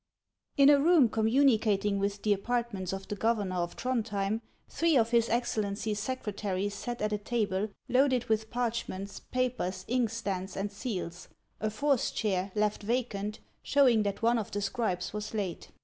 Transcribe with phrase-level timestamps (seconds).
[0.57, 5.29] IX a room communicating with the apartments of the Governor of Throndhjein, three of his
[5.29, 11.27] Excellency's secretaries sat at a table loaded with parchments, papers, inkstands, and seals,
[11.59, 15.69] a fourth chair, left vacant, showing that one of the scribes was late.